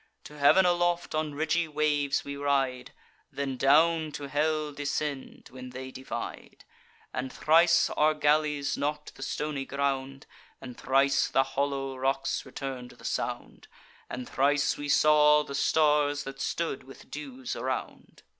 To 0.23 0.39
heav'n 0.39 0.65
aloft 0.65 1.13
on 1.13 1.35
ridgy 1.35 1.67
waves 1.67 2.25
we 2.25 2.35
ride, 2.35 2.91
Then 3.31 3.55
down 3.55 4.11
to 4.13 4.27
hell 4.29 4.71
descend, 4.73 5.49
when 5.51 5.69
they 5.69 5.91
divide; 5.91 6.65
And 7.13 7.31
thrice 7.31 7.87
our 7.91 8.15
galleys 8.15 8.75
knock'd 8.75 9.15
the 9.15 9.21
stony 9.21 9.63
ground, 9.63 10.25
And 10.59 10.75
thrice 10.75 11.27
the 11.27 11.43
hollow 11.43 11.95
rocks 11.97 12.47
return'd 12.47 12.89
the 12.89 13.05
sound, 13.05 13.67
And 14.09 14.27
thrice 14.27 14.75
we 14.75 14.89
saw 14.89 15.43
the 15.43 15.53
stars, 15.53 16.23
that 16.23 16.41
stood 16.41 16.81
with 16.81 17.11
dews 17.11 17.55
around. 17.55 18.23